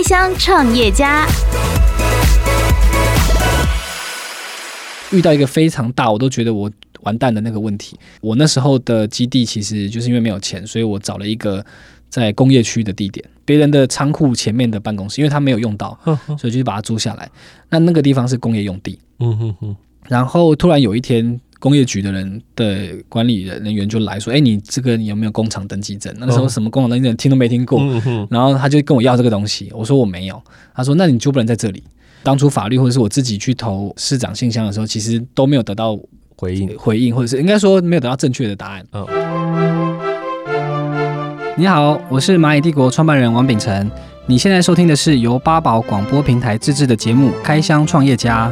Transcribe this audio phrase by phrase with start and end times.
[0.00, 1.26] 开箱创业家。
[5.12, 6.70] 遇到一个非常大，我都觉得我
[7.02, 7.98] 完蛋的那个问题。
[8.22, 11.62] 我那时候的基地其实就是因为没有钱，所以我找了一个
[12.08, 15.98] 在工业区的地点，别人的仓库前面的办公室，因为他没有用到，
[16.38, 17.30] 所以就把它租下来。
[17.68, 19.76] 那那个地方是工业用地，嗯哼哼。
[20.08, 27.80] 然后突然有一天，工业局的人的管理人员就来说：“哎，你这个你有没有工厂登记证？”那个时候什么工厂登记证听都没听过。
[28.28, 30.42] 然后他就跟我要这个东西，我说我没有。
[30.74, 31.84] 他说：“那你就不能在这里。”
[32.24, 35.96] 当初法律或者是我自己去投市长信箱的时候，其实都没有得到
[36.36, 38.84] 回应，回应或者是应该说没有得到正确的答案。
[38.92, 39.06] 嗯。
[41.56, 43.90] 你好，我是蚂蚁帝国创办人王秉成。
[44.26, 48.48] 你现在收听的是由八宝广播平台自制的节目《开箱创业家》。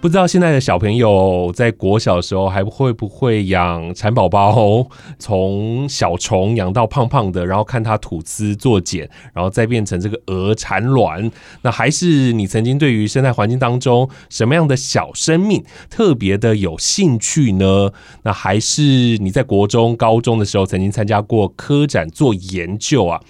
[0.00, 4.86] 不知道现在的小朋友在国小的时候还会不会养蚕宝宝，
[5.18, 11.28] 从小虫养到胖胖的，然后看它吐丝作茧，然后再变成这个蛾产卵。
[11.62, 17.90] 那还是你曾经对于生态环境当中什么样的小生命特别的有兴趣呢？
[18.22, 18.82] 那还是
[19.18, 23.20] 你在国中、高中的时候曾经参加过科展做研究啊？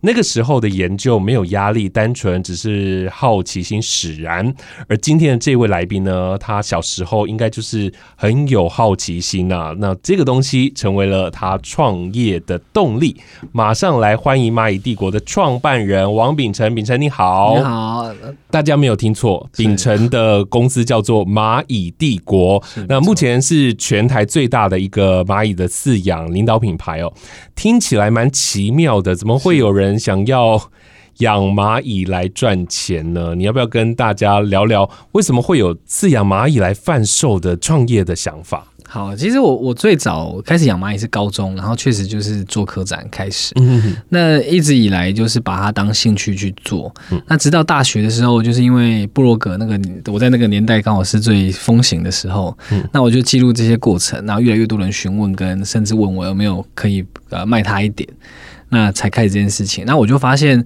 [0.00, 4.54] 那个时候的研究没有压力，单纯只是好奇心使然。
[4.88, 9.74] 而今天的这位来宾呢，他小时候应该就是很有好奇心啊。
[9.78, 13.16] 那这个东西成为了他创业的动力。
[13.52, 16.74] 马上来欢迎蚂蚁帝国的创办人王秉成。
[16.74, 18.10] 秉成你好，你好，
[18.50, 22.62] 大家没有听错，秉成的公司叫做蚂蚁帝国。
[22.88, 27.12] 那目前是全台最大的一个蚂蚁的饲养领导品牌哦。
[27.56, 30.60] 听起来蛮奇妙的，怎么会有人想要
[31.18, 33.36] 养蚂蚁来赚钱呢？
[33.36, 38.66] 你要不要跟大家聊聊，为什么会有饲养蚂蚁来贩售的创业的想法？
[38.90, 43.52] 好，其实我我最早开始养蚂蚁是高中，然后确实就是做科展开始。
[43.60, 46.90] 嗯，那一直以来就是把它当兴趣去做。
[47.10, 49.78] 嗯，那直到大学的时候，就是因为布洛格那个
[50.10, 58.08] 我在那个年代刚好是最风行的时候，嗯，那我就记录这些过程，然后越来越多人询问跟甚至问我有没有可以呃卖他一点，
[58.70, 59.84] 那才开始这件事情。
[59.86, 60.64] 那我就发现。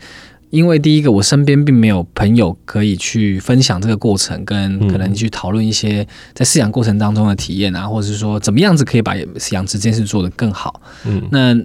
[0.53, 9.17] 因为第一个，我身边并没有朋友可以去分享这个过程，跟可能去讨论一些在饲养过程当中的体验啊，或者是说怎么样子可以把
[9.53, 10.83] 养殖这件事做得更好。
[11.07, 11.57] 嗯，那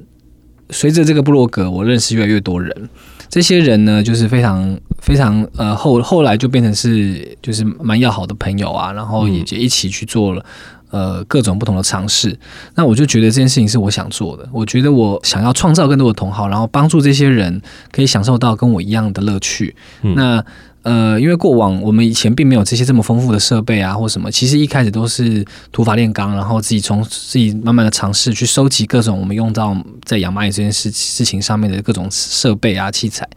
[0.70, 2.90] 随着这个部落格，我认识越来越多人，
[3.28, 10.46] 这些人呢，就是非常非常呃后后来就变成是就是蛮要好的朋友啊，然后也就一起去做了。
[10.90, 12.38] 呃，各种不同的尝试，
[12.75, 14.48] 那我就觉得这件事情是我想做的。
[14.53, 17.62] 我觉得我想要创造更多的同好，然后帮助这些人
[17.92, 19.76] 可以享受到跟我一样的乐趣。
[20.03, 20.44] 嗯、那
[20.84, 25.44] 呃，因为过往我们以前并没有这些这么丰富的设备啊，或什么，其实一开始都是
[25.74, 33.28] 土法炼钢，然后自己从自己慢慢的尝试去收集各种我们用到在养蚂蚁这件事事情上面的各种设备啊器材。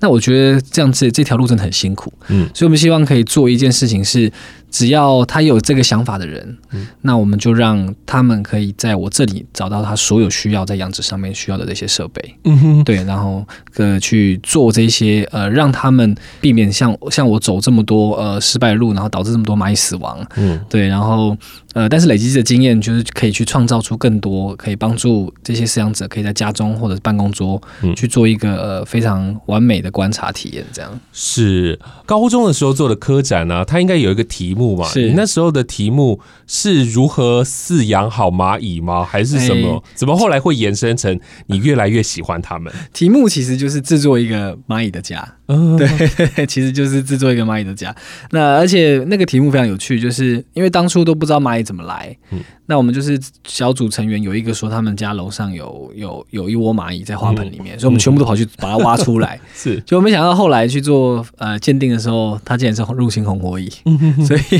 [0.00, 4.32] 那我觉得这样子这条路真的很辛苦，嗯，所以我们希望可以做一件事情是。
[4.76, 13.42] 只要他有这个想法的人，嗯，那我们就让他们可以在我这里找到他所有需要在养殖上面需要的这些设备，嗯哼，对，然后
[13.76, 21.34] 呃去做这些呃，让他们避免像像我走这么多呃失败路，然后导致这么多蚂蚁死亡，嗯，对，然后。
[21.76, 27.60] 呃，但是累积的经验就是可以去创造出更多，可以帮助这些饲养者可以在家中或者是办公桌
[27.94, 30.64] 去做一个呃非常完美的观察体验。
[30.72, 30.90] 这样。
[31.12, 31.78] 是。
[32.06, 34.88] 高中的时候做的科展呢、啊，它应该有一个题目嘛？
[34.88, 39.04] 是你那时候的题目是如何饲养好蚂蚁吗？
[39.04, 39.74] 还是什么？
[39.76, 42.72] 欸、怎么后来会延伸成你越来越喜欢它们？
[42.94, 45.34] 题目其实就是制作一个蚂蚁的家。
[45.48, 45.86] 嗯，对，
[46.46, 47.94] 其实就是制作一个蚂蚁的家。
[48.32, 52.16] 那而且那个题目非常有趣，就是因为当初都不知道蚂蚁怎么来。
[52.32, 53.16] 嗯，那我们就是
[53.46, 59.38] 小组成员有一个说他们家楼上有有有一窝蚂蚁在花盆里面，嗯，所以我们全部都跑去把它挖出来。
[59.54, 63.70] 是，就没想到后来去做呃鉴定的时候，它竟然是入侵红火蚁。
[63.84, 64.55] 嗯， 所以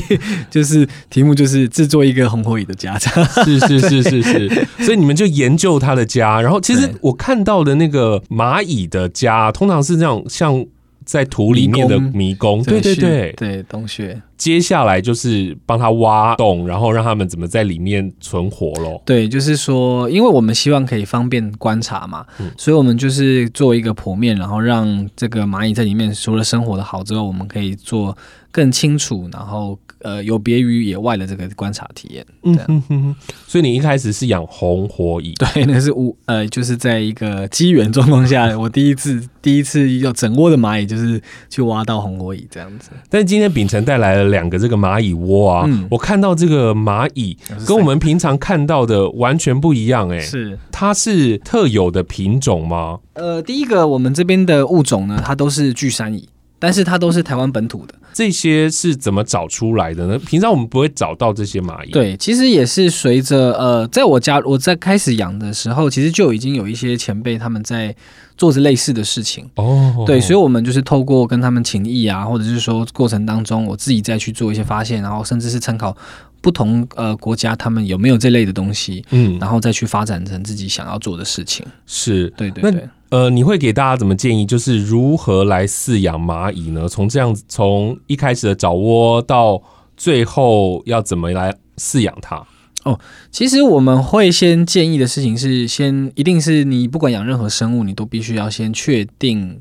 [0.51, 2.99] 就是题目就是制作一个红火蚁的家。
[3.45, 6.41] 是是是是是，所以你们就研究它的家。
[6.41, 10.65] 然后其实我看到的那个蚂蚁的家，通常是这样像。
[11.05, 14.21] 在土里面的迷宫，对对对对，洞穴。
[14.37, 19.01] 接下来就是帮他挖洞，然后让他们怎么在里面存活咯。
[19.07, 28.19] 对，就是说，因为我们希望可以方便观察嘛，嗯、所以我们就是做一个剖面，然后让这个蚂蚁在里面除了生活的好之后，我们可以做
[28.51, 29.79] 更清楚，然后。
[30.01, 33.17] 呃，有别于野外的这个观察体验，嗯哼哼。
[33.47, 42.91] 所以你一开始是养红火蚁， 对，那是无呃，就是在一个机缘状况下， 我第一次第一次有整窝的蚂蚁，就是去挖到红火蚁这样子。
[43.09, 52.99] 但是今天秉承带来了两个这个蚂蚁窝啊，嗯、我看到这个蚂蚁跟我们平常看到的完全不一样哎、欸，是它是特有的品种吗？
[53.15, 56.29] 呃，第一个我们这边的物种呢，它都是巨山蚁。
[56.59, 60.19] 但是它都是台湾本土的，这些是怎么找出来的呢？
[60.19, 61.91] 平常我们不会找到这些蚂蚁。
[61.91, 67.95] 对，其实也是随着呃，在我家我在开始养的时候，其实就已经有一些前辈他们在
[68.39, 69.49] 做着类似的事情。
[69.57, 75.95] 哦，对，所以我们就是透过跟他们请益啊，或者是说过程当中我自己再去做一些发现，然后甚至是参考
[76.41, 81.67] 不同呃国家他们有没有这类的东西，嗯，然后再去发展成自己想要做的事情。
[81.87, 82.89] 是，对对对。
[83.11, 84.45] 呃，你会给大家怎么建议？
[84.45, 86.89] 就是如何来饲养蚂蚁呢？
[86.89, 89.63] 从这样子，从一开始的找窝到
[89.97, 92.45] 最后要怎么来饲养它？
[92.85, 92.99] 哦，
[93.31, 99.61] 其实我们会先建议的事情是，先一定是你不管养任何生物，你都必须要先确定，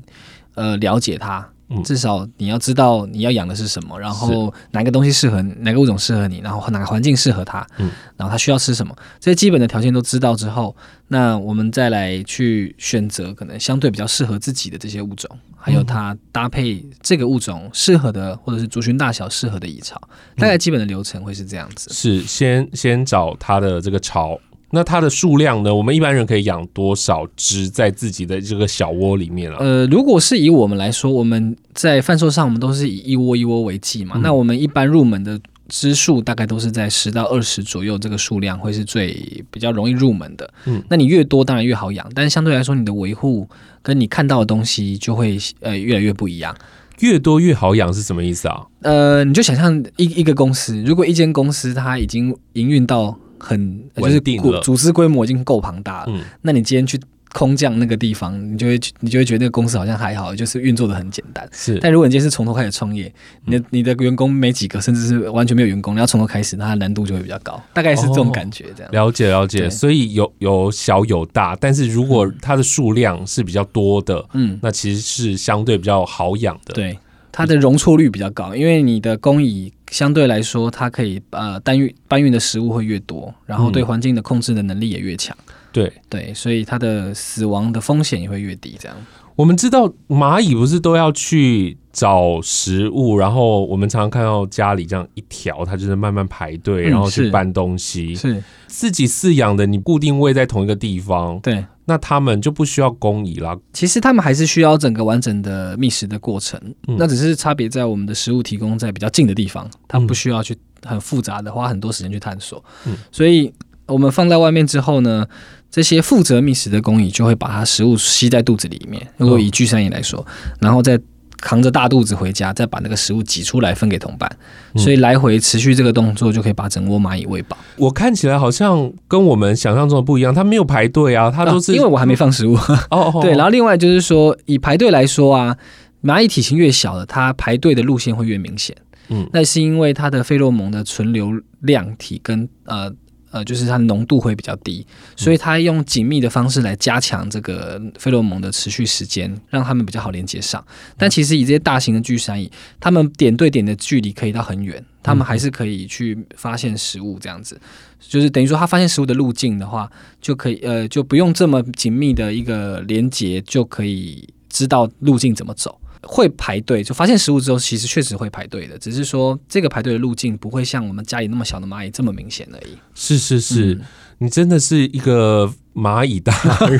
[0.54, 1.50] 呃，了解它。
[1.84, 10.76] 至少你要知道你要养的是什么，然后哪个东西适合哪个物种适合你，然后哪个环境适合它，嗯，然后它需要吃什么，这些基本的条件都知道之后，
[11.08, 20.00] 那我们再来去选择可能相对比较适合自己的这些物种，还有它搭配这个物种适合的或者是族群大小适合的蚁巢，
[20.36, 21.92] 大概基本的流程会是这样子。
[21.92, 24.38] 是先先找它的这个巢。
[24.76, 25.74] 那它的数量呢？
[25.74, 29.56] 我们一般人可以养多少只在自己的这个小窝里面啊？
[29.58, 34.16] 呃，如果是以我们来说，我们在贩售上，我们都是以一窝一窝为计嘛。
[34.16, 40.52] 嗯、那我们一般入门的只数大概都是在十到二十左右，这个数量会是最比较容易入门的。
[40.66, 43.48] 嗯，那你越多当然越好养，但是相对来说，你的维护
[43.82, 46.54] 跟你看到的东西就会呃越来越不一样。
[47.00, 48.62] 越多越好养是什么意思啊？
[48.82, 56.98] 呃，你就想象一一个公司，如果一间公司它已经营运到很就是组组织规模已经够庞大了，嗯，那你今天去
[57.32, 61.46] 空降那个地方，你就会你就会觉得那个公司好像还好，就是运作的很简单。
[61.52, 63.12] 是，但如果你今天是从头开始创业，
[63.44, 67.62] 你的你的员工没几个，甚至是完全没有员工，你要从头开始，那难度就会比较高。
[67.74, 68.90] 大概是这种感觉，这样。
[68.90, 69.68] 哦，了解了解。
[69.68, 76.72] 所以有有小有大，但是如果它的数量是比较多的，嗯，那其实是相对比较好养的。
[76.72, 76.98] 对。
[77.36, 85.36] 它的容错率比较高，因为你的工蚁相对来说，它可以呃搬运搬运的食物会越多，然后对环境的控制的能力也越强。
[85.70, 88.74] 对对，所以它的死亡的风险也会越低。
[88.80, 88.96] 这样，
[89.34, 98.14] 我们知道蚂蚁不是都要去找食物，然后我们常常看到家里这样一条，它就是慢慢排队，然后去搬东西。
[98.14, 101.38] 嗯、是，是自己饲养的，你固定喂在同一个地方。
[101.40, 101.62] 对。
[101.86, 103.56] 那他们就不需要工蚁啦。
[103.72, 110.54] 其实他们还是需要整个完整的觅食的过程，嗯、那只是差别在我们的食物提供在比较近的地方，他们不需要去
[110.84, 112.62] 很复杂的花很多时间去探索。
[112.84, 113.50] 嗯、所以
[113.86, 115.26] 我们放在外面之后呢，
[115.70, 119.06] 这些负责觅食的工蚁就会把它食物吸在肚子里面。
[119.16, 120.26] 如果以巨山蚁来说，
[120.60, 121.00] 然后再。
[121.40, 124.30] 扛着大肚子回家，再把那个食物挤出来分给同伴，
[124.76, 127.56] 所以来回持续这个动作就可以把整窝蚂蚁喂饱。
[127.76, 132.54] 我看起来好像跟我们想象中的不一样，它没有排队啊，它都是、啊、因为我还没放食物。
[132.90, 135.56] 哦，对，然后另外就是说，以排队来说啊，
[136.02, 138.76] 蚂蚁体型越小的，它排队的路线会越明显。
[139.08, 142.92] 嗯，那是因为它的费洛蒙的存留量体跟呃。
[143.30, 144.86] 呃，就是它浓度会比较低，
[145.16, 150.64] 所以它用紧密的方式来加强这个费洛蒙的持续时间，让它们比较好连接上。
[150.96, 157.18] 但其实以这些大型的巨山蚁，它们点对点的距离可以到很远，它们还是可以去发现食物。
[157.18, 157.60] 这样子，
[157.98, 159.90] 就是等于说它发现食物的路径的话，
[160.20, 165.80] 就可以呃，就不用这么紧密的一个连接，就可以知道路径怎么走。
[166.06, 172.78] 会排队，就发现食物之后，其实确实会排队的，只是说这个排队的路径不会像我们家里那么小的蚂蚁这么明显而已。
[172.94, 173.80] 是是是，嗯、
[174.18, 176.32] 你真的是一个蚂蚁大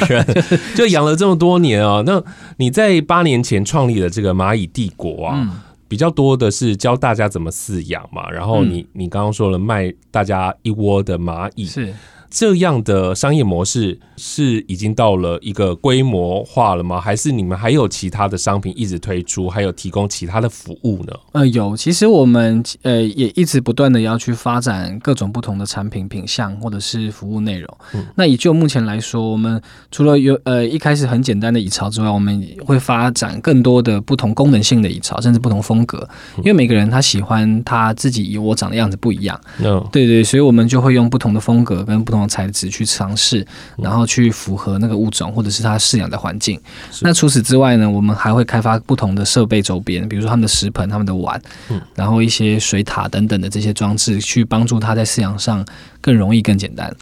[0.09, 0.27] 人，
[0.77, 2.05] 就养了这么多年啊、哦。
[2.07, 2.23] 那
[2.59, 8.31] 你在八年前创立了这个蚂蚁帝国啊，嗯、比较多的是教大家怎么饲养嘛。
[8.31, 11.93] 然后你你刚刚说了卖大家一窝的蚂蚁是。
[12.31, 17.01] 这样的商业模式是已经到了一个规模化了吗？
[17.01, 21.13] 还是你们还有其他的商品一直推出，还有提供其他的服务呢？
[21.33, 27.79] 呃，有，其实我们呃也一直不断的要去发展各种不同的产品品项或者是服务内容。
[27.95, 36.09] 嗯，那以就目前来说，我们除了有呃一开始很简单的蚁巢之外，我们会发展更多的不同功能性的蚁巢，甚至不同风格。
[36.39, 39.41] 因为每个人他喜欢他自己以我长的样子不一样。
[39.63, 42.16] 嗯，对对，所以我们就会用不同的风格跟不同。
[42.25, 43.45] 材质去尝试，
[43.77, 46.61] 然后去符合那个物种或者是它饲养的环境。
[47.01, 55.67] 那除此之外呢，我们还会开发不同的设备周边，比如说他们的食盆、他们的碗，嗯，然后一些水塔等等的这些装置，去帮助它在饲养上
[56.01, 56.95] 更容易、更简单。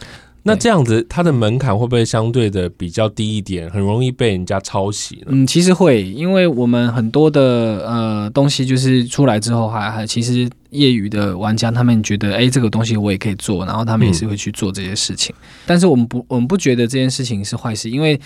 [0.47, 3.69] 那这样子，它的门槛会不会相对的比较低一点？
[3.69, 5.23] 很容易被人家抄袭？
[5.27, 7.41] 嗯，其实会，因为我们很多的
[7.87, 10.49] 呃东西就是出来之后还还其实。
[10.75, 15.33] 业余的玩家，他们觉得，哎，这个东西我也可以做，然后他们也是会去做这些事情。
[15.39, 18.19] 嗯、但是我们不，我们不觉得这件事情是坏事，因为。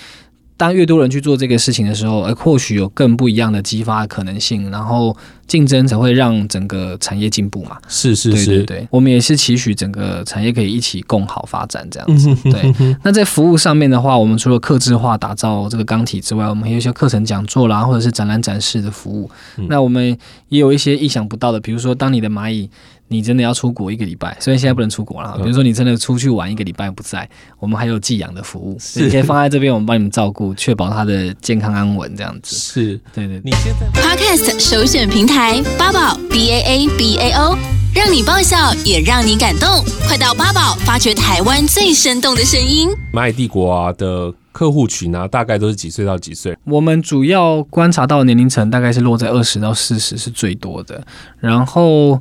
[0.60, 5.16] 当越多人去做这个事情的时候，而或许有更不一样的激发可能性，然后
[5.48, 7.78] 竞争才会让整个产业进步嘛。
[7.88, 12.36] 是是是，对对对，我们也是期许整个产业可以一起共好发展这样子。
[12.52, 19.32] 对，那在服务上面的话，我们除了客制化打造这个钢体之外，我们还有一些课程讲座啦，或者是展览展示的服务。
[19.56, 20.18] 嗯、那我们
[20.50, 22.70] 也有一些意想不到的，比如说当你的蚂蚁。
[23.12, 25.36] 你真的要出国一个礼拜，虽然现在不能出国了。
[25.40, 27.28] 比如说你真的出去玩一个礼拜不在，
[27.60, 32.56] 我们还有寄养的服务，是你可以放在这边，我们帮你们照顾，确保他的健康安稳这样子。
[32.56, 33.42] 是，对对。
[33.44, 37.58] 你现在 Podcast 首选平台八宝 B A A B A O，
[37.96, 42.90] 让你爆笑也让你感动，快到八宝发掘台湾最生动的声音。
[43.12, 46.56] 蚂蚁帝国啊的客户群啊，大概都是几岁到几岁？
[46.64, 51.04] 我们主要观察到的年龄层大概是落在二十到四十是最多的，
[51.40, 52.20] 然后。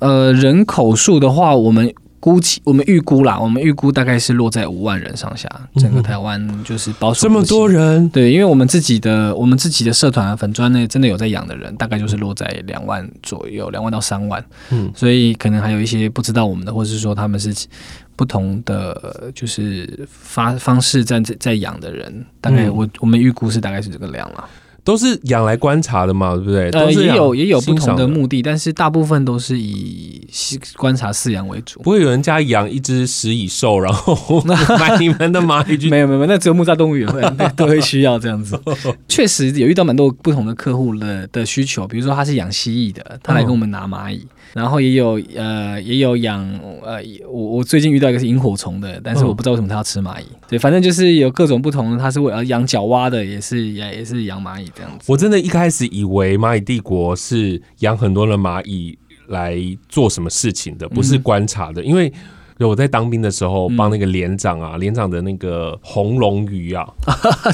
[0.00, 5.48] 呃，人口数的话，我们估计，我们预估啦，我们预估大概是落在五万人上下。
[5.76, 14.44] 整个台湾就是保守、嗯、这么多人，对，因为我们自己的我们自己的社团粉专内真的有在养的人，大概就是落在两万左右，两万到三万。
[14.70, 17.54] 嗯，所以可能还有一些不知道我们的，或者是说他们是
[18.16, 24.44] 不同的，就是发方式在在养的人，大概我、嗯、我们预估是大概是这个量了。
[24.82, 26.70] 都是养来观察的嘛，对不对？
[26.70, 30.26] 呃，也有也有不同的目的，但是大部分都是以
[30.76, 31.80] 观察饲养为主。
[31.84, 34.42] 不会有人家养一只食蚁兽，然后
[34.78, 35.88] 买你们的蚂蚁去？
[35.90, 37.22] 没有没有，那只有木栅动物园会
[37.56, 38.58] 都会需要这样子。
[39.08, 44.26] 确实有遇到蛮多不同的客户的的需求，比如说他是养蜥蜴的，他来跟我们拿蚂蚁。
[44.52, 46.44] 然后也有呃也有养
[46.82, 50.24] 呃我我最近遇到一个是萤火虫的，但是我不知道为什么它要吃蚂蚁。
[50.48, 55.04] 对，反正就是有各种不同的，它是为了养角蛙的，也是也也是养蚂蚁这样子。
[55.06, 59.56] 我真的一开始以为蚂蚁帝国是养很多的蚂蚁来
[59.88, 61.80] 做什么事情的，不是观察的。
[61.82, 62.12] 嗯、因为
[62.58, 66.86] 我在当兵的时候帮那个连长啊，嗯、连长的那个红龙鱼啊，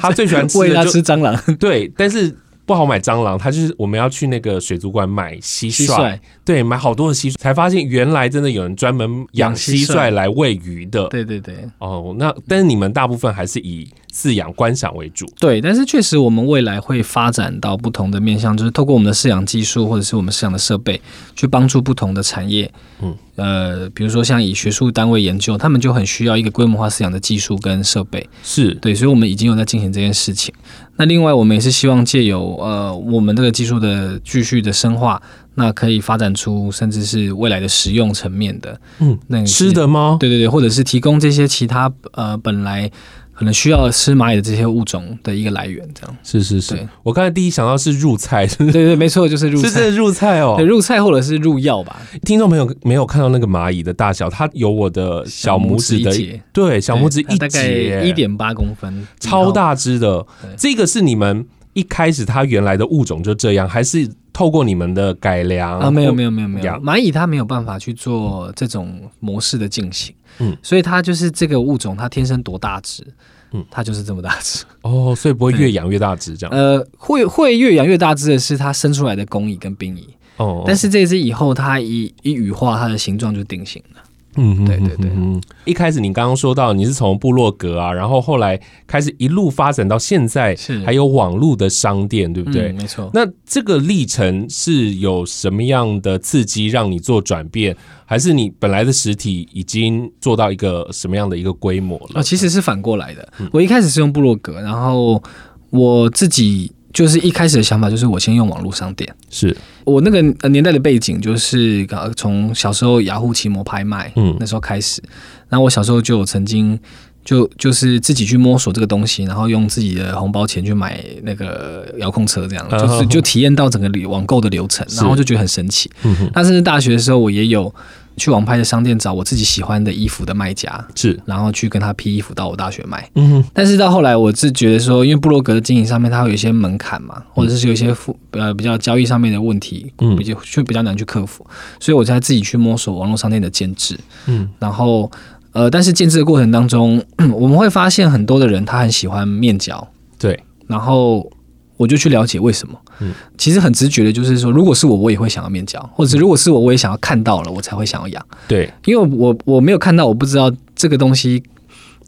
[0.01, 1.39] 他最喜欢吃的就 吃蟑螂。
[1.61, 2.35] 对，但是。
[2.67, 6.19] 不好买蟑螂，他就是我们要去那个水族馆买蟋蟀，蟋蟀。
[6.45, 11.07] 对，买好多的蟋蟀，才发现原来真的有人专门养蟋蟀来喂鱼的。
[11.09, 15.27] 对对对，哦，那但是你们大部分还是以饲养观赏为主。
[15.39, 20.99] 对，但是确实我们未来会发展到不同的面向，就是透过我们的饲养技术或者是我们饲养的设备，
[21.35, 22.73] 去帮助不同的产业。
[23.03, 28.27] 嗯，呃，比如说像以学术单位研究，他们就很需要一个规模化饲养的技术跟设备。
[28.43, 30.55] 是对，所以我们已经有在进行这件事情。
[30.97, 35.21] 那另外，我们也是希望借由呃我们这个技术的继续的深化，
[35.57, 40.17] 那可以发展出甚至是未来的实用层面的，嗯，那吃的吗？
[40.19, 42.91] 对对对，或者是提供这些其他呃本来。
[43.37, 46.17] 可能需要吃蚂蚁的这些物种的一个来源，这样。
[46.23, 46.89] 是是是。
[47.03, 52.01] 我刚才第一想到是入菜， 对对，没错，就是入菜，是入菜哦，对，入菜或者是入药吧。
[52.23, 57.69] 听众朋友没有看到那个蚂蚁的大小，它有我的小拇指的，指对，小拇指一大概
[58.03, 60.27] 一点八公分，超大只的。
[60.57, 61.47] 这个是你们
[61.77, 65.91] 一开始它原来的物种就这样，还是透过你们的改良啊？
[65.91, 70.15] 没有没有没有没有，蚂蚁它没有办法去做这种模式的进行。
[70.39, 73.07] 嗯，所以它就是这个物种，它天生多大只，
[73.53, 76.57] 嗯，它就是这么大只哦，所以不会越养越大只这样。
[76.57, 84.03] 呃，会会越养越大只的是它生出来的工蚁跟兵蚁哦，但是这只以后它一一羽化，它的形状就定型了。
[84.37, 92.73] 嗯，对对对，嗯，一开始你刚刚说到你是从部落格啊，然后后来开始一路发展到现在，是还有网络的商店，对不对？
[92.73, 93.11] 嗯，没错。
[93.15, 102.21] 那这个历程是有什么样的刺激让你做转变，还是你本来的实体已经做到一个什么样的一个规模了？
[102.21, 103.29] 啊，其实是反过来的。
[103.53, 105.23] 我一开始是用部落格，然后
[105.71, 106.71] 我自己。
[106.97, 109.07] 就是一开始的想法，就是我先用网络商店。
[109.29, 111.87] 是我那个年代的背景，就是
[112.17, 115.03] 从小时候雅虎奇摩拍卖，嗯，那时候开始。
[115.51, 116.81] 然后我小时候就有曾经
[117.23, 125.91] 就就是自己去摸索这个东西，然后用自己的红包钱去买那个遥控车，这样、啊、就是就体验到整个网购的流程，然后就觉得很神奇。
[126.03, 127.75] 嗯哼，但是大学的时候，我也有。
[128.17, 133.09] 去网拍的商店找我自己喜欢的衣服的卖家，是，然后去跟他批衣服到我大学卖。
[133.15, 141.47] 嗯哼，但是到后来我是觉得说，因为布洛格的经营上面它会有一些门槛嘛，或者是有一些付呃比较交易上面的问题，嗯，比较就比较难去克服，
[141.79, 143.99] 所以我才自己去摸索网络商店的建制。
[144.27, 145.11] 嗯，然后
[145.53, 147.03] 呃，但是建制的过程当中，
[147.35, 149.87] 我们会发现很多的人他很喜欢面交，
[150.19, 151.31] 对，然后。
[151.77, 158.27] 我就去了解为什么，嗯，其实很直觉的，就是说，如果是我，我也会想要面交，或者是如果是我，我也想要看到了，我才会想要养。
[158.49, 161.43] 对，因为我我没有看到，我不知道这个东西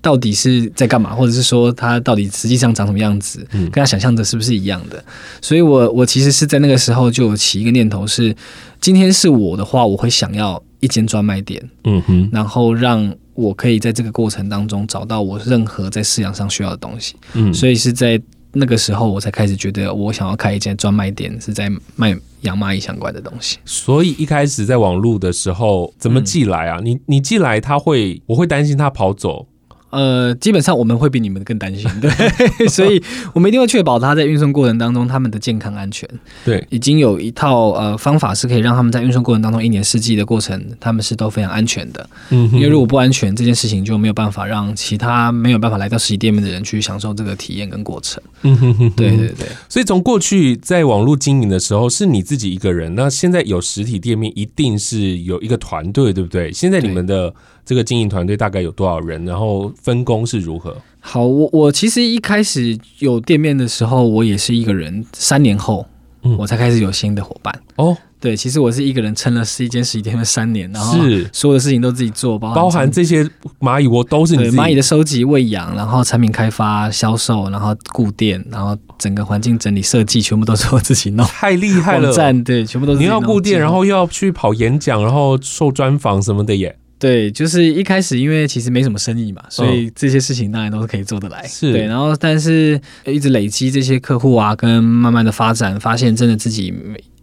[0.01, 3.65] 到底是在干嘛，或者是说它到底实际上长什么样子，嗯。
[3.71, 5.05] 跟他想象的是不是一样的？
[5.43, 8.35] 所以我我其实是在那个时候就有起一个念头是，
[8.81, 18.21] 今天是我的话，我会想要一间专卖店，嗯哼，然后让我可以在这个过程当中找到我任何在饲养上需要的东西，嗯，所以是在
[18.53, 23.59] 那个时候我才开始觉得我想要开一间专卖店，是在卖养蚂蚁相关的东西。
[23.65, 26.79] 所以一开始在网路的时候怎么寄来啊？
[26.81, 29.47] 嗯、你你寄来他会，我会担心他跑走。
[29.91, 32.11] 呃，基本上我们会比你们更担心，对，
[32.69, 33.03] 所以
[33.33, 36.09] 我们一定会确保他在运送过程当中他们的健康安全。
[36.45, 42.09] 对，已经有一套呃方法是可以让他们在运送过程当中一年四季的过程，他们是都非常安全的。
[42.31, 48.23] 嗯，因为如果不安全，这件事情就没有办法让其他没有办法来到实体店面的人去享受这个体验跟过程。
[48.43, 49.49] 嗯哼哼，对对对。
[49.69, 56.53] 所以从过去在网络经营的时候是你自己一个人，那现在有实体店面一定是有一个团队，对不对？
[56.53, 57.33] 现在你们的。
[57.69, 59.23] 这个经营团队大概有多少人？
[59.27, 60.75] 然后分工是如何？
[61.01, 65.05] 好，我我其实一开始有店面的时候，我也是一个人。
[65.13, 65.87] 三年后，
[66.23, 67.55] 嗯，我才开始有新的伙伴。
[67.77, 73.23] 哦，对，其实我是一个人撑了十一间实体店的三年，然后是所有的事情都自己做，包含包含这些
[73.61, 81.27] 蚂蚁窝都是你蚂蚁的收集、喂养，然后产品开发、销售，然后顾店，然后整个环境整理设计，全部都是我自己弄。
[81.27, 82.11] 太厉害了！
[82.43, 86.79] 对，全部都是你要顾店，然后又要去跑演讲，然后受专访什么的耶。
[86.99, 91.47] 对，就是一开始因为其实没什么生意嘛，所以这些事情当然都是可以做得来。
[91.47, 96.75] 是对，然后但是一直累积这些客户啊，跟慢慢的发展，发现真的自己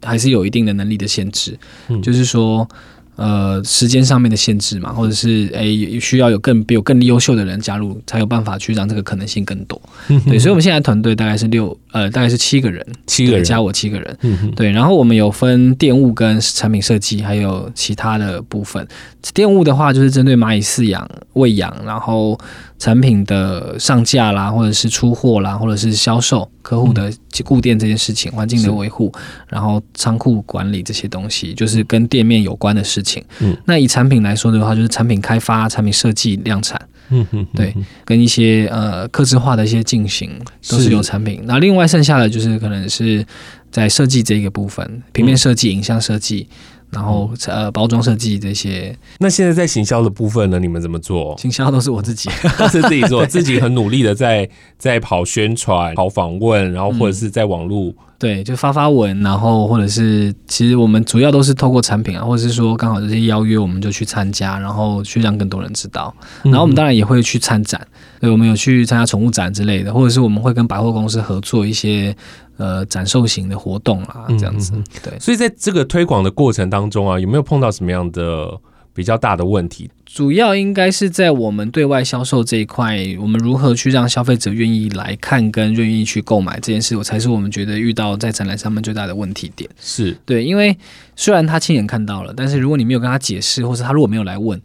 [0.02, 1.58] 还是有一定的能力的限制，
[1.90, 2.68] 嗯、就是说。
[3.16, 9.82] 呃，时间上面的限制嘛，或者是诶需要有更比有更优秀的人加入，才有办法去让这个可能性更多。
[10.28, 14.18] 对，所以我们现在团队大概是六呃，大概是七个人，七个人加我七个人。
[14.56, 18.86] 对，然后我们有分电务跟产品设计，还有其他的部分。
[19.34, 22.40] 电务的话，就是针对蚂蚁饲养、喂养，然后。
[22.78, 27.12] 产品的上架啦，或者是出货啦，或者是销售、客户的
[27.44, 29.12] 固店这件事情，环境的维护，
[29.48, 33.24] 然后仓库管理这些东西，就是跟店面有关的事情。
[33.40, 36.80] 嗯，那以产品来说的话，就是产品开发、产品设计、量产。
[37.10, 37.72] 嗯嗯，对，
[38.04, 40.32] 跟一些呃客制化的一些进行，
[40.68, 41.44] 都是有产品。
[41.46, 43.24] 那另外剩下的就是可能是
[43.70, 46.48] 在设计这一个部分，平面设计、影像设计。
[46.92, 48.96] 然后呃，包装设计这些。
[49.20, 50.60] 那现在在行销的部分呢？
[50.60, 51.38] 你们怎么做？
[51.38, 57.90] 行销都是我自己， 都是自己做， 自己很努力的在在跑宣传、跑访问，然后或者是在网络。
[57.90, 66.14] 嗯对，就发发文，然后或者是，其实我们主要都是透过产品啊，或者是说刚好这些邀约，我们就去参加，然后去让更多人知道。
[66.44, 67.86] 然后我们当然也会去参展，
[68.20, 72.16] 对，我们有去参加宠物展之类的，或者是我们会跟百货公司合作一些
[72.58, 74.72] 呃展售型的活动啊，这样子。
[75.04, 78.50] 对，所以在这个推广的过程当中啊，有没有碰到什么样的？
[78.96, 89.70] 比较大的问题，主要应该是在我们对外销售这一块，我们如何去让消费者愿意来看跟愿意去购买这件事，我才是我们觉得遇到在展览上面最大的问题点。
[89.82, 90.76] 是对，因为
[91.18, 94.60] 虽然他亲眼看到了，但是如果你没有跟他解释，或是他如果没有来问，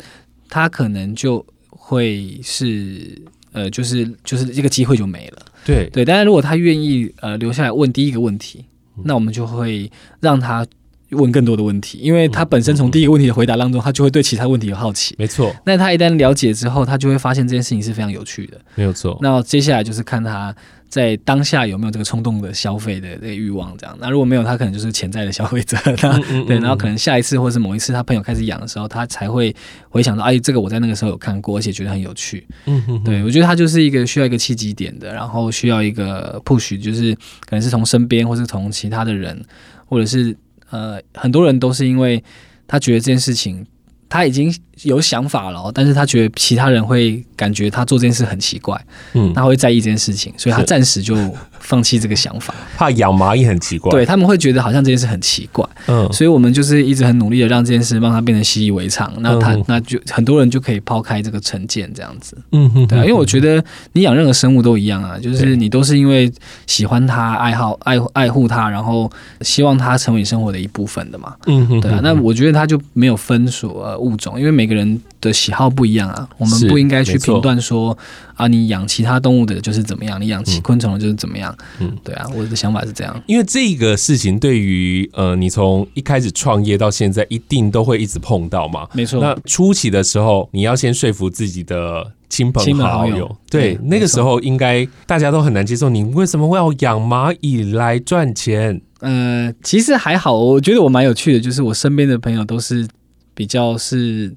[0.48, 5.42] 他可能就会是呃，就是就是这个机会就没了。
[5.64, 8.64] 对对，但是如果他愿意呃留下来问第一个问题，
[9.02, 9.90] 那我们就会
[10.20, 10.64] 让他。
[11.10, 15.14] 问更多的问题，因为他本身从第一个问题的回答当中，他就会对其他问题有好奇。
[15.18, 18.58] 没错，那他一旦了解之后，他就会发现这件事情是非常有趣的。
[18.74, 19.18] 没有错。
[19.20, 20.54] 那接下来就是看他
[20.88, 23.96] 在当下有没有这个冲动的消费的这个欲望，这样。
[24.00, 25.76] 那如果没有，他可能就是潜在的消费者。
[26.02, 29.54] 那嗯嗯嗯嗯对，然后可能下一次或是某一次他朋友开始养的时候，他才会
[29.88, 32.46] 回想到，哎，这个我在那个时候有看过，而且觉得很有趣。
[32.66, 33.04] 嗯嗯。
[33.04, 39.44] 对，我觉得他就是一个需要一个契机点的，然后需要一个 push，就是可能是从身边，或是从其他的人，
[39.86, 40.36] 或者是。
[40.70, 42.22] 呃，很多人都是因为
[42.66, 43.66] 他觉得这件事情。
[44.12, 44.52] 他已经
[44.82, 51.14] 有想法了，但是他觉得其他人会感觉他做这件事很奇怪，嗯，他会在意这件事情，所以他暂时就
[51.60, 52.52] 放弃这个想法。
[52.76, 66.32] 怕养蚂蚁很奇怪，对，他们会觉得好像这件事很奇怪，嗯，所以我们就是一直很努力的让这件事让它变得习以为常，那他那就很多人就可以抛开这个成见这样子，嗯哼，对啊，因为我觉得你养任何生物都一样啊，就是你都是因为
[66.66, 69.10] 喜欢它、爱好、爱爱护它，然后
[69.42, 73.70] 希望它成为你生活的一部分的嘛，嗯哼，对啊，那我觉得它就没有分所。
[74.00, 77.96] 物种，因为每个人的喜好不一样啊，我们不应该去评断说
[78.34, 81.54] 啊，你养其他动物的就是怎么样，你养其昆虫的就是怎么样。
[81.78, 83.22] 嗯，对啊，我的想法是这样。
[83.26, 88.88] 因为这个事情对于呃，你从一开始创业到现在，一定都会一直碰到嘛。
[88.92, 89.20] 没错。
[89.20, 98.80] 那初期的时候，你要先说服自己的亲朋好友，对，对，那个时候应该大家都很难接受，你为什么会要养蚂蚁来赚钱？
[99.00, 102.88] 呃，其实还好，我觉得我蛮有趣的，就是我身边的朋友都是。
[103.32, 104.34] 比较是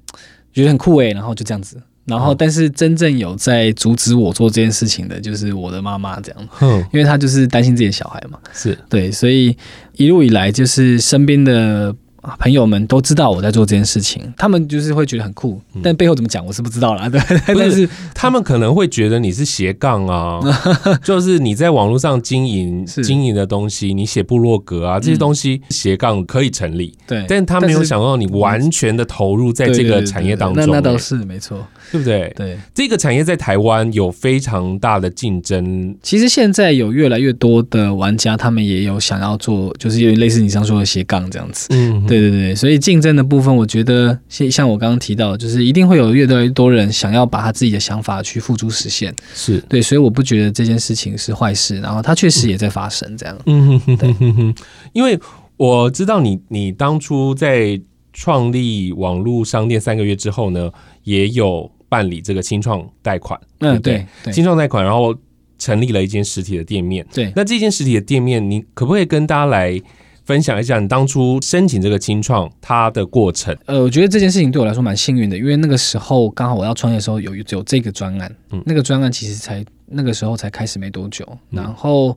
[0.54, 8.78] 觉得很酷诶，然后就这样子，然后，但是真正有在阻止我做这件事情的，就是我的妈妈这样，嗯，因为她就是担心自己的小孩嘛，是。
[8.88, 9.56] 对，所以
[9.96, 11.94] 一路以来就是身边的。
[12.38, 17.08] 朋友们都知道我在做这件事情，他们就是会觉得很酷，但背后怎么讲我是不知道啦。
[17.08, 20.40] 对， 但是他们可能会觉得你是斜杠啊，
[21.04, 26.94] 就是你在网络上经营经营的东西，你写部落格啊这些东西斜杠可以成立。
[27.06, 30.66] 对，但他没有想到你完全的投入在这个产业当中。
[30.66, 32.32] 那那倒是没错，对不对？
[32.36, 35.94] 对，这个产业在台湾有非常大的竞争。
[36.02, 41.68] 其实现在有越来越多的玩家，他们也有想要做，就是有点类似你刚说的斜杠这样子。
[41.70, 42.04] 嗯。
[42.20, 49.14] 对对对，所以竞争的部分，我觉得像像我刚刚提到，就是一定会有越来越多人想要把他自己的想法去付诸实现。
[49.34, 53.36] 是对，所以我不觉得这件事情是坏事，然后它确实也在发生这样。
[53.46, 54.54] 嗯哼哼哼哼，
[54.92, 55.18] 因为
[55.56, 57.80] 我知道你，你当初在
[58.12, 60.70] 创立网络商店三个月之后呢，
[61.02, 63.38] 也有办理这个清创贷款。
[63.60, 65.14] 嗯，对，对，青创贷款，然后
[65.58, 67.06] 成立了一间实体的店面。
[67.12, 69.80] 对，那这间实体的店面，你可不可以跟大家来？
[70.24, 73.56] 分享一下你当初申请这个青创它的过程。
[73.66, 82.16] 呃，我觉得这件事情对我来说蛮幸运的，因为那个时候刚好我要创业的时候有有这个专案，嗯，那个专案其实才那个时候才开始没多久，嗯、然后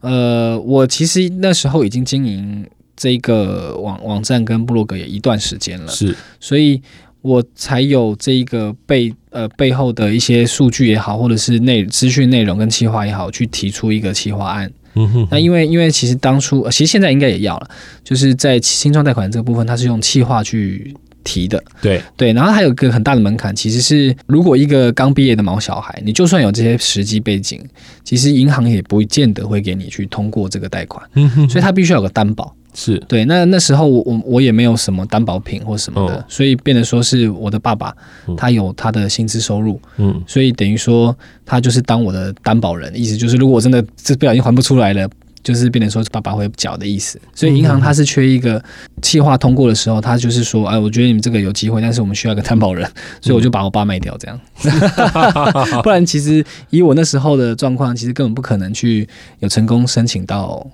[0.00, 6.82] 呃，我其实那时候已经经营这个网网站跟部落格也一段时间了，是，所以
[7.22, 14.72] 我才有这一个背呃背后的一些数据也好，或者是内资讯内容跟企划也好，去提出一个企划案。
[14.96, 17.68] 嗯哼，那因为因为其实当初，其实现在应该也要了，
[18.02, 21.62] 就是在新创贷款这个部分，它是用企划去提的。
[21.80, 27.62] 对对，然后还有一个很大的门槛，其实是如果一个刚毕业的毛小孩，你就算有这些实际背景，
[28.02, 31.04] 其实银行也不见得会给你去通过这个贷款。
[31.14, 32.54] 嗯哼，所以他必须要有个担保。
[32.78, 32.98] 是。
[33.08, 37.96] 对，那那时候我我我也没有什么担保品或什么的，哦、所以变得说是我的爸爸，
[38.36, 45.08] 他有他的薪资收入，嗯，所以等于说他就是当我的担保人，意思就是如果我真的这不小心还不出来了，
[45.42, 47.18] 就是变成说爸爸会缴的意思。
[47.34, 48.62] 所以银行它是缺一个
[49.00, 52.86] 计划通过的时候，他就是说，哎，我觉得你们这个有机会，但是我们需要一个担保人，
[53.22, 54.38] 所以我就把我爸卖掉，这样，
[55.82, 59.08] 不然其实以我那时候的状况，其实根本不可能去
[59.38, 60.66] 有成功申请到。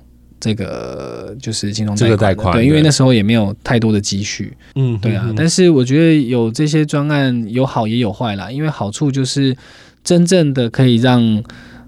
[0.42, 5.32] 这个就是金融这个贷款，对，因为那时候也没有太多的积蓄，嗯，对啊。
[5.36, 9.56] 但是我觉得有这些专案有好也有坏啦，因为好处就是
[10.02, 11.44] 真正的可以让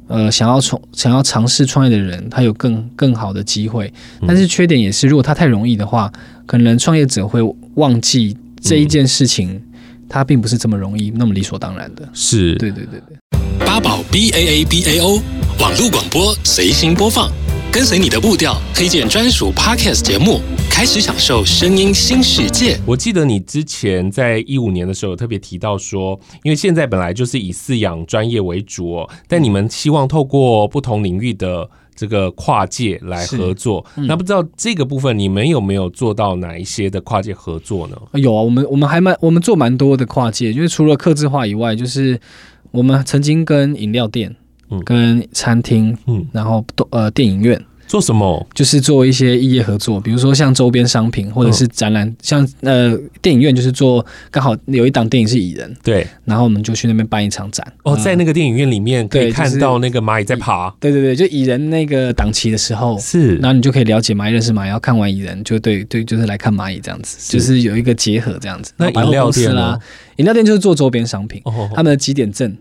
[0.07, 3.93] 呃想要从想要尝试创业的人，他有更更好的机会。
[4.25, 6.13] 但是缺点也是，如果他太容易的话，
[6.47, 7.41] 可能创业者会
[7.75, 9.61] 忘记这一件事情，
[10.09, 12.09] 它并不是这么容易，那么理所当然的。
[12.13, 13.19] 是，对对对对。
[13.67, 15.21] 八宝 B A A B A O
[15.59, 17.33] 网络广播随心播放。
[17.75, 20.39] 跟随你的步调，推荐专属 Podcast 节目，
[20.71, 22.79] 开始享受声音新世界。
[22.87, 33.85] 我记得你之前在一五年的时候有特别提到说，因为现在本来就是以饲养专业为主哦，但你们希望透过不同领域的这个跨界来合作。
[33.97, 37.97] 嗯、那不知道这个部分你们有没有做到哪一些的跨界合作呢？
[38.13, 42.21] 有啊，我们我们还蛮我们做蛮多的跨界，就是除了客制化以外，就是
[42.71, 44.37] 我们曾经跟饮料店。
[44.85, 48.47] 跟餐厅，嗯，然后都呃电影院做什么？
[48.55, 57.67] 就是做一些异业合作，比如说像周边商品或者是展览，嗯、像呃电影院就是做刚好有一档电影是蚁人，对，然后我们就去那边办一场展。
[57.83, 67.39] 哦，在那个电影院里面可以看到那个蚂蚁在爬，对对对，就蚁人那个档期的时候是，然后你就可以了解蚂蚁认识蚂蚁，要看完蚁人就对对，就是来看蚂蚁这样子，是。
[67.39, 68.73] 就是有一个结合这样子。
[68.77, 69.79] 那饮料店啦，
[70.17, 72.57] 饮料店就是做周边商品，哦、他们的几点镇。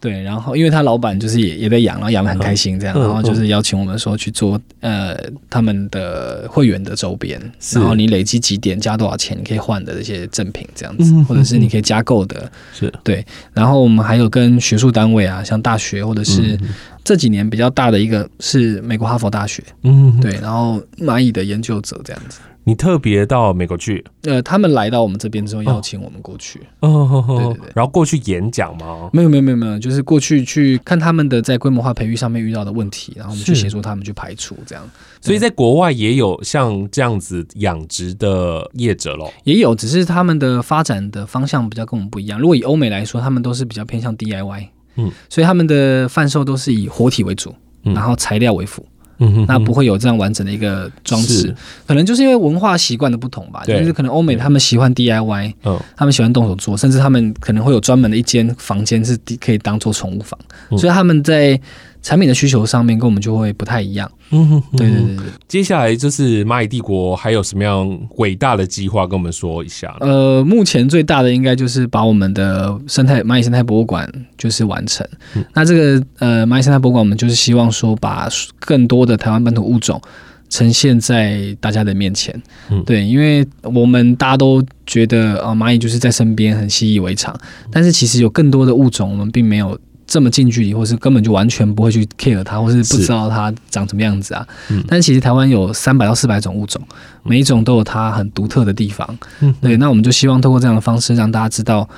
[0.00, 5.16] 对，然后因为他老板就是也也在养，然后养得很开心，这样，然后就是邀请我们说去做呃
[5.48, 7.40] 他们的会员的周边，
[7.74, 12.92] 然后你累积几点加多少钱，你可以换的这些赠品这样子，或者是你可以加购的，是。
[13.02, 13.24] 对。
[13.52, 16.58] 然后我们还有跟学术单位啊，像大学或者是
[17.04, 22.40] 这几年比较大的一个是美国哈佛大学，嗯，对，然后蚂蚁的研究者这样子。
[22.64, 24.04] 你特别到美国去？
[24.24, 26.60] 呃，他们来到我们这边之后，邀请我们过去。
[26.80, 29.08] 哦，对对对，然后过去演讲吗？
[29.12, 34.88] 没有没有没有没有，就是过去去看他们的在规模化培育上面遇到的问题，然后我们去协助他们去排除这样。
[35.20, 42.38] 所以在国外也有像这样子养殖的业者咯，也有，只是他们的发展的方向比较跟我们不一样。
[42.38, 48.82] 如果以欧美来说，他们都是比较偏向 DIY，嗯，所以他们的贩售都是以活体为主，然后材料为辅。
[48.82, 48.86] 嗯
[49.34, 51.54] 哼，那不会有这样完整的一个装置，
[51.86, 53.62] 可能就是因为文化习惯的不同吧。
[53.66, 60.38] 就是可能欧美他们喜欢 DIY，嗯，他们喜欢动手做，甚至他们可能会有专门的一间房间是可以当做宠物房，
[60.70, 61.60] 嗯、所以他们在
[62.02, 64.10] 产品的需求上面跟我们就会不太一样。
[64.30, 65.24] 嗯哼，对对对对。
[65.48, 69.94] 接下来就是蚂蚁帝国还有什么样伟大的计划跟我们说一下？
[70.00, 75.06] 呃，目前最大的应该就是把我们的生态蚂蚁生态博物馆就是完成。
[75.34, 80.00] 嗯、那这个呃蚂蚁生态博物馆，我们就是希望说把更多的台湾本土物种
[80.48, 82.40] 呈现在大家的面前。
[82.70, 87.36] 嗯，对，因为我们大家都觉得啊、呃、蚂蚁就是在身边很习以为常，
[87.70, 89.78] 但是其实有更多的物种我们并没有。
[90.10, 94.44] 这么近距离，或是根本就完全不会去 care 它，或是不知道它长什么样子啊。
[94.68, 96.82] 嗯，但其实台湾有三百到四百种物种，
[97.22, 99.18] 每一种都有它很独特的地方。
[99.38, 101.88] 嗯，对，那我们就希望通过这样的方式，让大家知道。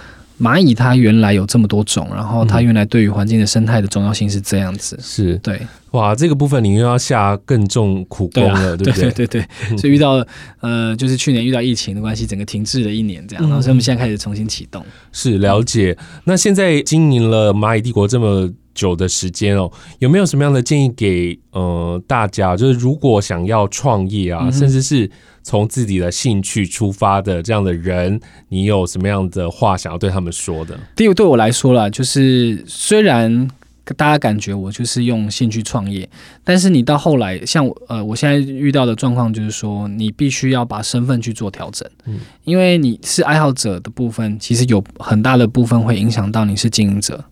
[0.41, 4.97] 蚂蚁它原来有这么多种，然后它原来对于环境的生态的重要性是这样子。
[4.97, 9.11] 嗯、是对，哇，这个部分你又要下更重苦功了，对，不对？
[9.13, 10.25] 对对对，所以遇到
[10.61, 14.85] 呃，就是去年遇到疫情的关系，整个停滞了一年这样，然后所以我们现在开始重新启动。
[15.13, 15.97] 是了解。
[16.25, 22.57] 那现在经营了蚂蚁帝国这么久的时间哦，有没有什么样的建议给呃大家？
[22.57, 25.11] 就是如果想要创业啊，嗯、甚至是。
[25.45, 30.79] 从自己的兴趣出发的这样的人，你有什么样的话想要对他们说的？
[30.95, 33.49] 第一个对我来说啦，就是虽然
[33.97, 36.09] 大家感觉我就是用兴趣创业，
[36.45, 47.25] 但是你到后来，像我呃，我现在遇到的状况就是说，你必须要把身份去做调整，嗯，因为你是爱好者的部分，其实有很大的部分会影响到你是经营者。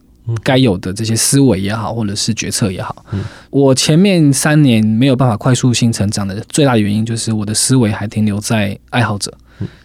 [0.45, 9.33] 该有的这些思维也好，或者是决策也好，嗯，我前面三年没有办法快速性成长的最大的原因，就是我的思维还停留在爱好者，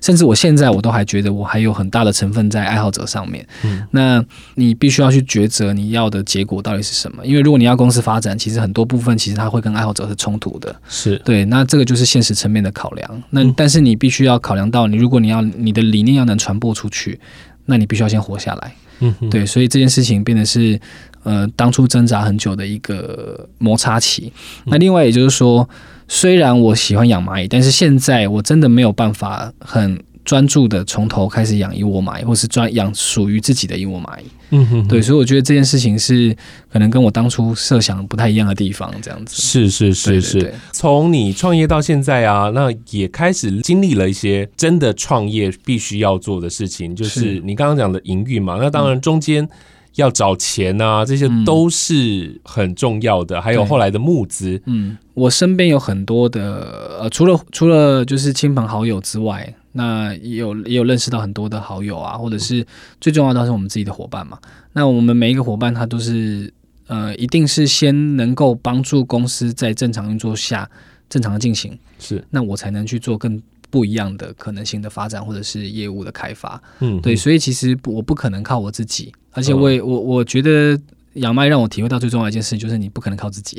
[0.01, 3.45] 甚至我现在我都还觉得我还有很大的成分在爱好者上面。
[3.63, 4.23] 嗯，那
[4.55, 7.25] 你必须要去抉择你要的结果到底是什么？
[7.25, 10.75] 因为如果你要公司发展，其实很多部分其实它会跟爱好者是冲突的。
[10.87, 13.23] 是对，那这个就是现实层面的考量。
[13.29, 17.19] 那但是你必须要考量到，你如果你要你的理念要能传播出去，
[17.65, 18.75] 那你必须要先活下来。
[18.99, 20.79] 嗯，对，所以这件事情变得是，
[21.23, 24.31] 呃，当初挣扎很久的一个摩擦期。
[24.67, 25.67] 那另外也就是说，
[26.07, 30.03] 虽然我喜欢养蚂蚁，但是现在我真的没有办法很。
[30.25, 34.23] 专注的从头开始养一窝蚂蚁，或是专养属于自己的一窝蚂蚁。
[34.49, 36.35] 嗯哼，对，所以我觉得这件事情是
[36.73, 39.39] 可能跟我当初设想不太一样的地方，这样子。
[39.39, 48.57] 是是是是，从你创业到现在啊，那也开始经历了一些真的创业必须要做的事情，就是你刚刚讲的营运嘛。
[48.59, 49.47] 那当然中间
[49.95, 54.61] 要找钱啊，这些都是很重要的，还有后来的募资。
[54.65, 59.53] 嗯，我身边有很多的呃，除了除了就是亲朋好友之外。
[59.77, 62.65] 那也有也有认识到很多的好友啊，或者是
[63.01, 64.39] 最重要的是我们自己的伙伴嘛。
[64.71, 66.49] 那我们每一个伙伴他都是
[66.87, 70.69] 呃，一定是先能够帮助公司在正常运作下
[71.09, 73.37] 正常的进行，是那我才能去做更
[73.69, 76.61] 不一样的可能性的发展或者是业务的开发。
[76.79, 80.79] 嗯，对，所以其实我不可能靠我自己，而且我也我我觉得。
[81.15, 83.57] 养麦让我体会到最重要一件事，就是你不可能靠自己。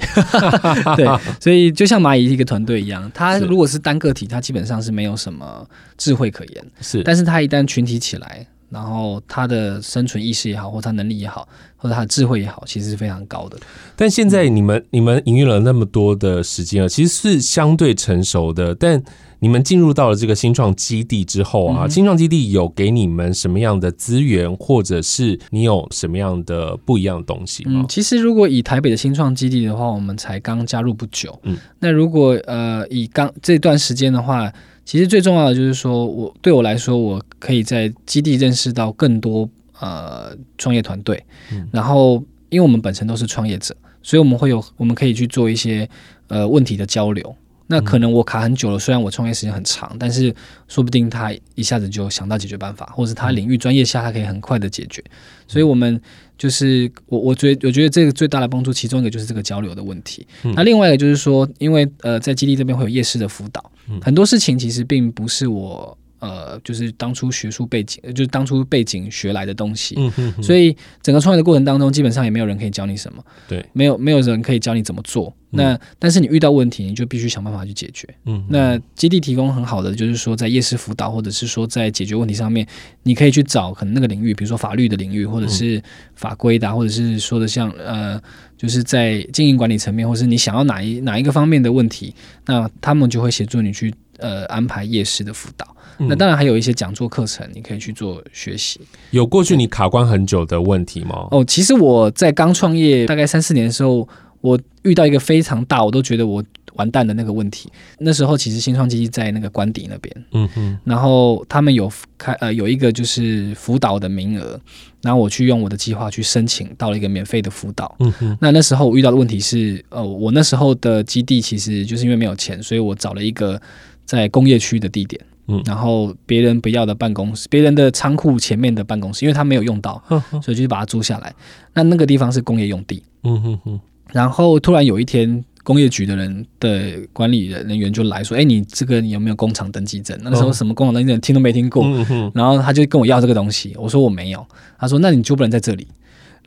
[0.95, 1.07] 对，
[1.41, 5.67] 所以就像蚂蚁一个团队一样，它如果是单个体，它基本上是没有什么
[5.97, 6.67] 智慧可言。
[6.83, 13.57] 是，但是它一旦群体起来，然后他的生存意识也好，或他能力也好，或者他的智慧也好，其实是非常高的。
[13.95, 19.03] 但现在你们、嗯、你们营运了那么多的时间了，其实是相对成熟的，但。
[19.39, 27.83] 你们进入到了这个新创基地之后啊，新创基地有给你们什么样的资源，或者是你有什么样的不一样的东西吗？
[27.83, 31.39] 嗯，其实如果以台北的新创基地的话，我们才刚加入不久。
[31.43, 34.51] 嗯，那如果呃以刚这段时间的话，
[34.87, 39.47] 其实最重要的就是说我对我来说，我可以在基地认识到更多
[39.81, 41.23] 呃创业团队。
[41.53, 45.87] 嗯，然后因为我们本身都是创业者，所以我们会有我们可以去做一些
[46.29, 47.37] 呃问题的交流。
[47.69, 50.33] 那可能我卡很久了，虽然我创业时间很长，但是
[50.69, 55.03] 说不定他一下子就想到解决办法，或者他领域专业下，他可以很快的解决。
[55.49, 56.01] 所以，我们
[56.39, 60.27] 就是我，我觉我觉得这个最大的帮助，其中一个就是这个交流的问题。
[60.55, 63.71] 那另外一个就是说，因为呃，在基地这边会有夜市的辅导，
[64.01, 65.97] 很多事情其实并不是我。
[66.19, 75.35] 呃，就是当初学术背景，就是当初背景学来的东西，嗯哼哼，所以整个创业的过程当中，基本上也没有人可以教你什么，对，没有没有人可以教你怎么做。
[75.53, 78.07] 嗯、那但是你遇到问题，你就必须想办法去解决。
[78.25, 82.67] 嗯，那基地提供很好的，就是说在夜市辅导，或者是说在解决问题上面，
[83.05, 85.81] 你可以去找可能那个领域，比如说法律的领域，或者是
[86.15, 88.21] 法规的，或者是说的像呃，
[88.57, 92.15] 就是在经营管理层面，或是你想要哪一哪一个方面的问题，
[92.47, 95.76] 那他们就会协助你去呃安排夜市的辅导。
[95.99, 98.81] 那当然还有一些讲座课程，你可以去做学习。
[99.11, 101.29] 有过去你卡关很久的问题吗？
[101.31, 104.07] 哦，其实我在刚创业大概三四年的时候，
[104.41, 107.71] 我遇到一个非常大，我都觉得我完蛋的那个问题。
[107.99, 114.61] 那时候其实新创基地在那个官邸那边，嗯哼，然后他们有开呃有一个就是辅导的名额，
[115.03, 117.97] 然后我去用我的计划去申请到了一个免费的辅导。
[118.01, 123.61] 嗯哼，那那时候我遇到的问题是，呃，我那时候的基地其实就是因为没有钱，所以我找了一个
[124.05, 125.19] 在工业区的地点。
[125.49, 131.33] 嗯，然后别人不要的办公室，别人的仓库前面的办公室，因为他没有用到，呵呵所以就把它租下来。
[131.75, 133.03] 那那个地方是工业用地。
[133.23, 133.81] 嗯哼哼。
[134.13, 141.83] 然后突然有一天，工业局的人的管理人员就来说：“哎，你这个你有没有工厂登记证？”那时候什么工厂登记证听都没听过。
[141.85, 142.31] 嗯。
[142.35, 144.47] 然后他就跟我要这个东西，我说我没有。
[144.79, 145.87] 他说：“那你就不能在这里。”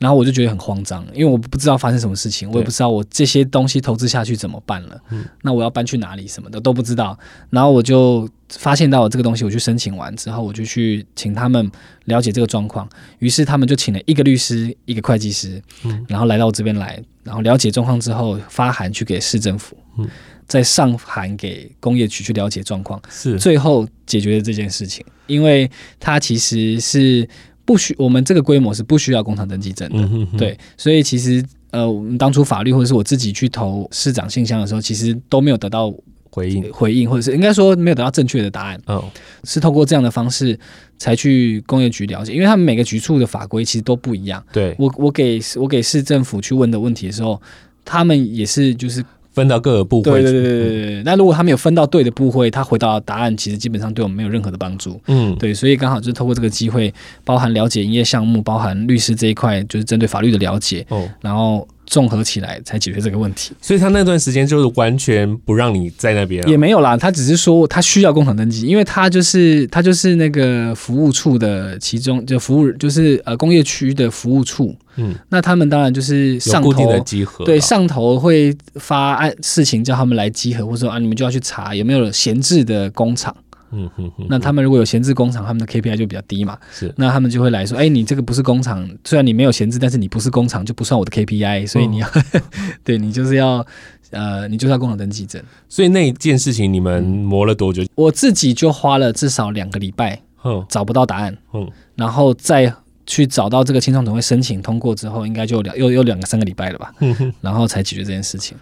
[0.00, 5.00] 然后我就觉得很慌张，因为我不知道发生什么事情，我也不知道我这些东西投资下去怎么办了。
[5.10, 5.24] 嗯。
[5.42, 7.16] 那我要搬去哪里什么的都不知道。
[7.50, 8.28] 然后我就。
[8.58, 11.70] 发现到了这个东西，我去申请完之后，我就去请他们
[12.06, 12.88] 了解这个状况。
[13.20, 20.08] 于是他们就请了一个律师、一个会计师，嗯，然后来到我这边来，然后了解状况之后，发函去给市政府，嗯，
[20.48, 25.06] 再上函给工业局去了解状况，是最后解决了这件事情。
[25.28, 27.28] 因为它其实是
[27.64, 35.94] 不需我们这个规模是不需要工厂登记证的，嗯哼哼，对，所以其实呃，我们当初法律或者是我自己去投市长信箱的时候，其实都没有得到。
[36.32, 38.80] 回应回应，或者是应该说没有得到正确的答案。
[38.86, 39.02] 嗯，
[39.42, 40.56] 是透过这样的方式
[40.96, 44.40] 才去工业局了解，因为他们每个局处的法规其实都不一样。
[44.52, 47.42] 对，我我给我给市政府去问的问题的时候，
[47.84, 50.10] 他们也是就是分到各个部会。
[50.10, 51.02] 对对对对对。
[51.04, 55.00] 那、嗯、如果他没有分到对的部会，他回到答案其实基本上对我们没有任何的帮助。
[55.06, 56.92] 嗯，对，所以刚好就是透过这个机会，
[57.24, 60.86] 包含了解营业项目，包含律师这一块，就是针对法律的了解。
[60.90, 61.66] 哦，然后。
[61.90, 66.96] 综合起来才解决这个问题，所以他那段时间就是完全不让你在那边，也没有啦。
[66.96, 83.34] 他只是说他需要工厂登记，因为他就是他就是那个服务处的其中就服务就是呃工业区的服务处，嗯，那他们当然就是上头的集合，对，上头会发案事情叫他们来集合，或者说啊你们就要去查有没有闲置的工厂。
[83.72, 86.58] 嗯哼哼，那他们如果有闲置工厂，他们的 KPI 就比较低嘛。
[86.72, 92.42] 是，那他们就会来说，哎、欸，你这个不是工厂，虽然你没有闲置，但是你不是工厂，就不算我的 KPI，所以你要， 嗯、
[92.82, 93.64] 对你就是要，
[94.10, 95.40] 呃，你就是要工厂登记证。
[95.68, 97.84] 所以那件事情你们磨了多久？
[97.94, 102.74] 我自己就花了至少两个礼拜，嗯，找不到答案，嗯，然后再
[103.06, 106.92] 去找到这个青创总会申请通过之后，应该就两又又两个三个礼拜了吧，
[107.40, 108.58] 然后才解决这件事情。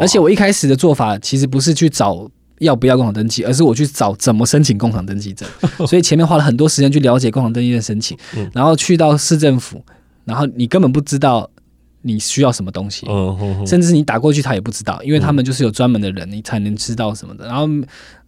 [0.00, 2.28] 而且我一开始的做法其实不是去找。
[2.60, 3.44] 要不要工厂登记？
[3.44, 5.48] 而是我去找怎么申请工厂登记证，
[5.86, 8.16] 所以前面花了很多时间去了解工厂登记证申请，
[8.52, 9.82] 然后去到市政府，
[10.24, 11.48] 然后你根本不知道
[12.02, 13.06] 你需要什么东西，
[13.66, 17.46] 甚至你打过去他也不知道，因为他们就是有专门的人，你才能知道什么的。
[17.46, 17.68] 然后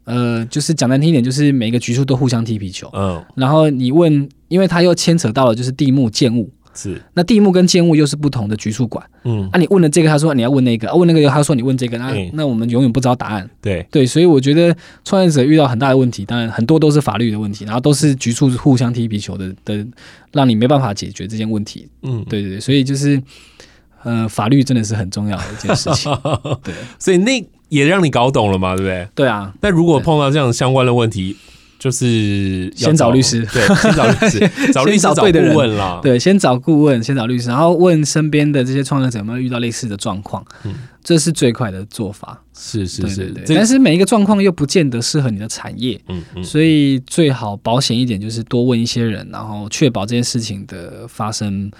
[0.04, 2.88] 呃，就是讲难听一点，就是每个局处都互相踢皮球，
[3.34, 6.50] 然后你问，因为他又牵扯到了就是地目建物。
[6.72, 9.04] 是，那地目跟建物又是不同的局处管。
[9.24, 13.48] 嗯，啊，你问了这个，他说你要问那个，啊、问那个，他说你问这个，那、欸、那我们永远不知道答案。
[13.60, 19.84] 对对，所以我觉得创业者遇到很大的问题，当然很多都是法律的问题，然后都是局处互相踢皮球的的，
[20.32, 21.88] 让你没办法解决这件问题。
[22.02, 23.20] 嗯，对对对，所以就是
[24.02, 26.12] 呃，法律真的是很重要的一件事情。
[26.62, 29.08] 对，所以那也让你搞懂了嘛，对不对？
[29.14, 29.52] 对啊。
[29.60, 31.36] 但如果碰到这样相关的问题。
[31.80, 35.98] 就是先找律师，对，先找律师， 找律师找对的人啦。
[36.02, 42.38] 对，先找顾问，先找律师，然后问身边的这些创业者有没有遇到类似的状况，嗯，这是最快的做法。
[42.54, 43.56] 是是是，对对。
[43.56, 51.70] 但是每一个状况又不见得适合你的产业，嗯嗯，所以最好保险一点，就是多问一些人，然后确保这件事情的发生，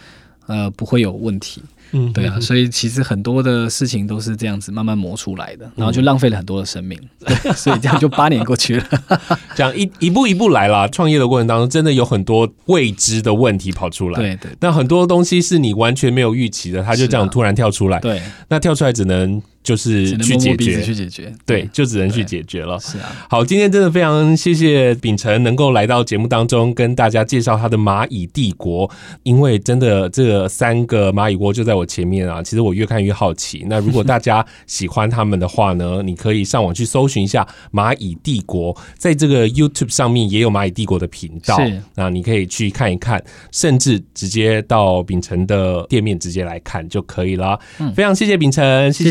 [0.46, 1.62] 呃，不会有问题。
[1.92, 8.84] 嗯，对啊，所以其实很多的事情都是这样子慢慢磨出来的，然后就浪费了很多的生命，对， 所以这样就八年过去了，
[9.54, 10.86] 这样一一步一步来啦。
[10.88, 19.40] 创业的过程当中，真的有很多未知的问题跑出来，对对，但很多东西是你完全没有预期的，它就这样突然跳出来，对，那跳出来只能。
[19.62, 22.78] 就是去解决，去解决，对，就只能去解决了。
[22.78, 28.90] 是啊，好，今天真的非常谢谢秉承能够来到节目当中，跟大家介绍他的蚂蚁帝国。
[29.22, 33.64] 因为真的这三个蚂蚁窝就在我前面啊，其实我越看越好奇。
[33.68, 47.58] 那如果大家 喜欢他们的话呢，你可以上网去搜寻一下蚂蚁帝国，在这个 YouTube 上面也有蚂蚁帝国的频道，是，那你可以去看一看，甚至直接到秉承的店面直接来看就可以了。
[47.78, 49.10] 嗯，非常谢谢秉承，谢